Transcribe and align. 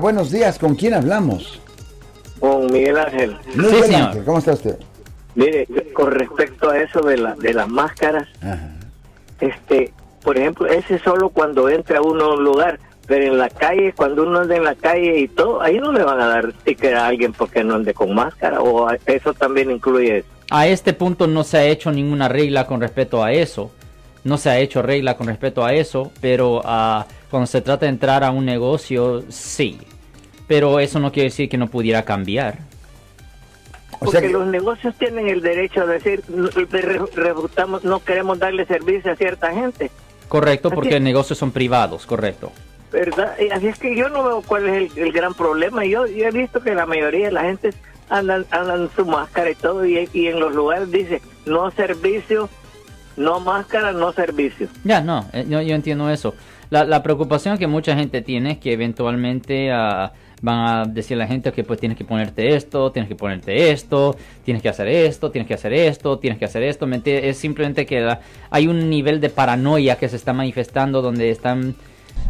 Buenos 0.00 0.30
días, 0.30 0.58
¿con 0.58 0.74
quién 0.74 0.94
hablamos? 0.94 1.60
Con 2.40 2.66
Miguel 2.66 2.98
Ángel. 2.98 3.36
Señor. 3.52 3.94
Ángel, 4.08 4.24
¿cómo 4.24 4.38
está 4.38 4.52
usted? 4.52 4.76
Mire, 5.34 5.66
con 5.92 6.10
respecto 6.12 6.70
a 6.70 6.78
eso 6.78 7.00
de, 7.00 7.16
la, 7.16 7.34
de 7.34 7.52
las 7.54 7.68
máscaras, 7.68 8.26
Ajá. 8.42 8.70
este, 9.40 9.92
por 10.22 10.36
ejemplo, 10.38 10.66
ese 10.66 10.96
es 10.96 11.02
solo 11.02 11.28
cuando 11.30 11.68
entra 11.68 12.00
uno 12.02 12.24
a 12.24 12.34
un 12.34 12.44
lugar, 12.44 12.78
pero 13.06 13.24
en 13.32 13.38
la 13.38 13.48
calle, 13.48 13.92
cuando 13.96 14.22
uno 14.24 14.40
anda 14.40 14.56
en 14.56 14.64
la 14.64 14.74
calle 14.74 15.18
y 15.20 15.28
todo, 15.28 15.60
ahí 15.62 15.78
no 15.78 15.92
le 15.92 16.02
van 16.02 16.20
a 16.20 16.26
dar 16.26 16.52
ticket 16.64 16.94
a 16.94 17.06
alguien 17.06 17.32
porque 17.32 17.62
no 17.64 17.74
ande 17.76 17.94
con 17.94 18.14
máscara, 18.14 18.60
o 18.60 18.88
a- 18.88 18.96
eso 19.06 19.32
también 19.34 19.70
incluye 19.70 20.18
eso. 20.18 20.28
A 20.50 20.66
este 20.66 20.92
punto 20.92 21.26
no 21.26 21.44
se 21.44 21.58
ha 21.58 21.64
hecho 21.64 21.92
ninguna 21.92 22.28
regla 22.28 22.66
con 22.66 22.80
respecto 22.80 23.22
a 23.22 23.32
eso. 23.32 23.70
No 24.24 24.36
se 24.38 24.50
ha 24.50 24.58
hecho 24.58 24.82
regla 24.82 25.16
con 25.16 25.26
respecto 25.28 25.64
a 25.64 25.72
eso, 25.74 26.10
pero 26.20 26.60
ah, 26.64 27.06
cuando 27.30 27.46
se 27.46 27.60
trata 27.60 27.86
de 27.86 27.90
entrar 27.90 28.24
a 28.24 28.30
un 28.30 28.44
negocio, 28.44 29.24
sí. 29.28 29.78
Pero 30.46 30.80
eso 30.80 30.98
no 30.98 31.12
quiere 31.12 31.28
decir 31.28 31.48
que 31.48 31.58
no 31.58 31.68
pudiera 31.68 32.04
cambiar. 32.04 32.58
O 33.92 33.98
Porque 34.06 34.12
sea 34.12 34.20
que- 34.20 34.28
los 34.32 34.46
negocios 34.46 34.94
tienen 34.96 35.28
el 35.28 35.40
derecho 35.42 35.82
a 35.82 35.86
decir, 35.86 36.22
"No, 36.28 36.48
re- 36.48 37.00
rebutamos, 37.14 37.84
no 37.84 38.00
queremos 38.04 38.38
darle 38.38 38.64
servicio 38.66 39.12
a 39.12 39.16
cierta 39.16 39.52
gente, 39.52 39.90
Correcto, 40.28 40.68
porque 40.70 40.96
Así- 40.96 41.00
negocios 41.00 41.38
son 41.38 41.50
privados, 41.52 42.04
correcto. 42.04 42.52
¿verdad? 42.92 43.34
Y 43.40 43.48
así 43.50 43.66
es 43.68 43.78
que 43.78 43.96
yo 43.96 44.10
no 44.10 44.22
veo 44.24 44.42
cuál 44.42 44.68
es 44.68 44.92
el, 44.94 44.98
el 45.04 45.10
gran 45.12 45.32
problema. 45.32 45.86
Yo, 45.86 46.06
yo 46.06 46.26
he 46.26 46.30
visto 46.30 46.60
que 46.60 46.74
la 46.74 46.84
mayoría 46.84 47.26
de 47.26 47.32
la 47.32 47.44
gente 47.44 47.70
andan, 48.10 48.44
andan 48.50 48.90
su 48.94 49.06
máscara 49.06 49.50
y 49.50 49.54
todo, 49.54 49.86
y, 49.86 50.06
y 50.12 50.26
en 50.26 50.38
los 50.38 50.54
lugares 50.54 50.90
dice, 50.90 51.22
no 51.46 51.70
servicio, 51.70 52.50
no 53.18 53.40
máscara, 53.40 53.92
no 53.92 54.12
servicio. 54.12 54.68
Ya, 54.84 55.00
no, 55.00 55.26
eh, 55.32 55.44
yo, 55.48 55.60
entiendo 55.60 56.10
eso. 56.10 56.34
La, 56.70 57.02
preocupación 57.02 57.58
que 57.58 57.66
mucha 57.66 57.94
gente 57.96 58.22
tiene 58.22 58.52
es 58.52 58.58
que 58.58 58.72
eventualmente 58.72 59.72
ah, 59.72 60.12
van 60.42 60.58
a 60.58 60.84
decir 60.84 61.16
a 61.16 61.20
la 61.20 61.26
gente 61.26 61.50
que 61.52 61.64
pues 61.64 61.80
tienes 61.80 61.96
que 61.96 62.04
ponerte 62.04 62.54
esto, 62.54 62.92
tienes 62.92 63.08
que 63.08 63.16
ponerte 63.16 63.70
esto, 63.70 64.14
tienes 64.44 64.62
que 64.62 64.68
hacer 64.68 64.86
esto, 64.86 65.30
tienes 65.30 65.48
que 65.48 65.54
hacer 65.54 65.72
esto, 65.72 66.18
tienes 66.18 66.38
que 66.38 66.44
hacer 66.44 66.62
esto. 66.62 66.86
Es 67.06 67.38
simplemente 67.38 67.86
que 67.86 68.00
la- 68.00 68.20
hay 68.50 68.66
un 68.66 68.90
nivel 68.90 69.20
de 69.20 69.30
paranoia 69.30 69.96
que 69.96 70.08
se 70.08 70.16
está 70.16 70.32
manifestando 70.32 71.00
donde 71.00 71.30
están 71.30 71.74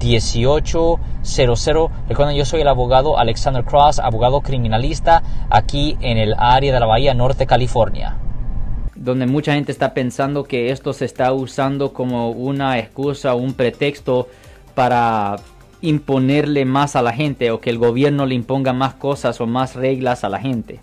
1-800-530-1800. 0.00 1.90
Recuerden, 2.08 2.36
yo 2.36 2.44
soy 2.44 2.62
el 2.62 2.68
abogado 2.68 3.18
Alexander 3.18 3.64
Cross, 3.64 4.00
abogado 4.00 4.40
criminalista 4.40 5.22
aquí 5.50 5.96
en 6.00 6.18
el 6.18 6.34
área 6.36 6.72
de 6.72 6.80
la 6.80 6.86
Bahía 6.86 7.14
Norte, 7.14 7.46
California. 7.46 8.16
donde 8.96 9.26
mucha 9.26 9.54
gente 9.54 9.72
está 9.72 9.94
pensando 9.94 10.44
que 10.44 10.70
esto 10.70 10.92
se 10.92 11.06
está 11.06 11.32
usando 11.32 11.94
como 11.94 12.30
una 12.30 12.78
excusa 12.78 13.34
un 13.34 13.54
pretexto 13.54 14.28
para 14.74 15.36
imponerle 15.80 16.64
más 16.66 16.96
a 16.96 17.02
la 17.02 17.12
gente 17.12 17.50
o 17.50 17.60
que 17.60 17.70
el 17.70 17.78
gobierno 17.78 18.26
le 18.26 18.34
imponga 18.34 18.72
más 18.72 18.94
cosas 18.94 19.40
o 19.40 19.46
más 19.46 19.74
reglas 19.74 20.24
a 20.24 20.28
la 20.28 20.38
gente. 20.38 20.80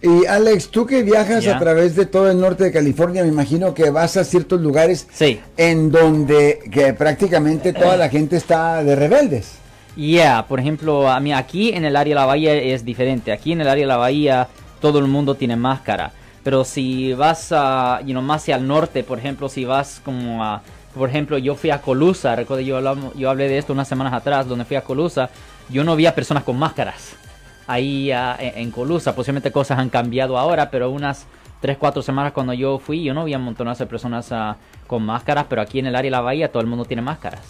Y 0.00 0.26
Alex, 0.26 0.68
tú 0.68 0.86
que 0.86 1.02
viajas 1.02 1.46
a 1.48 1.58
través 1.58 1.96
de 1.96 2.06
todo 2.06 2.30
el 2.30 2.40
norte 2.40 2.64
de 2.64 2.72
California, 2.72 3.22
me 3.22 3.28
imagino 3.28 3.74
que 3.74 3.90
vas 3.90 4.16
a 4.16 4.22
ciertos 4.24 4.60
lugares 4.60 5.08
Sí. 5.12 5.40
en 5.56 5.90
donde 5.90 6.60
que 6.70 6.92
prácticamente 6.94 7.72
toda 7.72 7.96
la 7.96 8.08
gente 8.08 8.36
está 8.36 8.84
de 8.84 8.94
rebeldes. 8.94 9.54
Yeah, 9.96 10.46
por 10.46 10.60
ejemplo, 10.60 11.10
a 11.10 11.18
mí 11.18 11.32
aquí 11.32 11.70
en 11.70 11.84
el 11.84 11.96
área 11.96 12.12
de 12.14 12.20
la 12.20 12.26
bahía 12.26 12.54
es 12.54 12.84
diferente. 12.84 13.32
Aquí 13.32 13.50
en 13.50 13.60
el 13.60 13.68
área 13.68 13.82
de 13.82 13.88
la 13.88 13.96
bahía 13.96 14.46
todo 14.80 15.00
el 15.00 15.06
mundo 15.08 15.34
tiene 15.34 15.56
máscara. 15.56 16.12
Pero 16.44 16.64
si 16.64 17.12
vas 17.14 17.48
a, 17.50 18.00
you 18.02 18.12
know, 18.12 18.22
más 18.22 18.42
hacia 18.42 18.54
el 18.54 18.66
norte, 18.68 19.02
por 19.02 19.18
ejemplo, 19.18 19.48
si 19.48 19.64
vas 19.64 20.00
como 20.04 20.44
a, 20.44 20.62
por 20.94 21.08
ejemplo, 21.08 21.36
yo 21.38 21.56
fui 21.56 21.70
a 21.70 21.80
Colusa, 21.82 22.36
recuerdo 22.36 22.60
yo, 22.62 22.76
hablamos- 22.76 23.12
yo 23.16 23.28
hablé 23.28 23.48
de 23.48 23.58
esto 23.58 23.72
unas 23.72 23.88
semanas 23.88 24.12
atrás, 24.12 24.46
donde 24.46 24.64
fui 24.64 24.76
a 24.76 24.82
Colusa, 24.82 25.28
yo 25.68 25.82
no 25.82 25.96
vi 25.96 26.06
a 26.06 26.14
personas 26.14 26.44
con 26.44 26.56
máscaras. 26.56 27.16
Ahí 27.68 28.10
ah, 28.10 28.36
en, 28.40 28.58
en 28.58 28.70
Colusa, 28.72 29.14
posiblemente 29.14 29.52
cosas 29.52 29.78
han 29.78 29.90
cambiado 29.90 30.36
ahora, 30.36 30.70
pero 30.70 30.90
unas 30.90 31.26
3, 31.60 31.76
4 31.78 32.02
semanas 32.02 32.32
cuando 32.32 32.52
yo 32.52 32.78
fui, 32.78 33.04
yo 33.04 33.14
no 33.14 33.24
vi 33.24 33.34
a 33.34 33.38
montones 33.38 33.78
de 33.78 33.86
personas 33.86 34.32
ah, 34.32 34.56
con 34.86 35.04
máscaras, 35.04 35.46
pero 35.48 35.62
aquí 35.62 35.78
en 35.78 35.86
el 35.86 35.94
área 35.94 36.08
de 36.08 36.12
la 36.12 36.20
bahía 36.20 36.50
todo 36.50 36.62
el 36.62 36.66
mundo 36.66 36.84
tiene 36.84 37.02
máscaras. 37.02 37.42